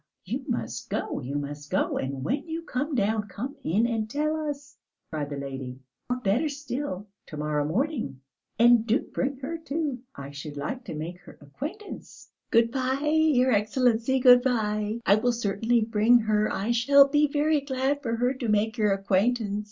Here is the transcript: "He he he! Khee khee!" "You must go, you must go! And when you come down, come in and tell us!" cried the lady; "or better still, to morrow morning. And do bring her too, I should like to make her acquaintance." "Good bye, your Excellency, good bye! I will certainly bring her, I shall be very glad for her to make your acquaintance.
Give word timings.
"He 0.23 0.31
he 0.31 0.37
he! 0.39 0.43
Khee 0.45 0.49
khee!" 0.49 0.51
"You 0.53 0.57
must 0.57 0.89
go, 0.89 1.19
you 1.19 1.35
must 1.35 1.69
go! 1.69 1.97
And 1.99 2.23
when 2.25 2.47
you 2.47 2.63
come 2.63 2.95
down, 2.95 3.27
come 3.27 3.55
in 3.63 3.85
and 3.85 4.09
tell 4.09 4.35
us!" 4.35 4.75
cried 5.11 5.29
the 5.29 5.37
lady; 5.37 5.77
"or 6.09 6.15
better 6.15 6.49
still, 6.49 7.05
to 7.27 7.37
morrow 7.37 7.63
morning. 7.63 8.19
And 8.57 8.87
do 8.87 9.01
bring 9.01 9.37
her 9.41 9.59
too, 9.59 9.99
I 10.15 10.31
should 10.31 10.57
like 10.57 10.85
to 10.85 10.95
make 10.95 11.19
her 11.19 11.37
acquaintance." 11.39 12.31
"Good 12.49 12.71
bye, 12.71 12.97
your 13.11 13.51
Excellency, 13.51 14.17
good 14.19 14.41
bye! 14.41 15.01
I 15.05 15.17
will 15.17 15.31
certainly 15.33 15.81
bring 15.81 16.17
her, 16.21 16.51
I 16.51 16.71
shall 16.71 17.07
be 17.07 17.27
very 17.31 17.61
glad 17.61 18.01
for 18.01 18.15
her 18.15 18.33
to 18.33 18.49
make 18.49 18.79
your 18.79 18.93
acquaintance. 18.93 19.59